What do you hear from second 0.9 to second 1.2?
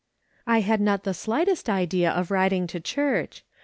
the